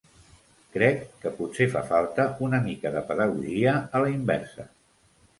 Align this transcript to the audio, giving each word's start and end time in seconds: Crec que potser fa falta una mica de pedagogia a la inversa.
Crec 0.75 1.01
que 1.25 1.33
potser 1.41 1.67
fa 1.73 1.83
falta 1.91 2.25
una 2.47 2.61
mica 2.67 2.91
de 2.95 3.03
pedagogia 3.11 3.75
a 3.99 4.01
la 4.05 4.09
inversa. 4.15 4.67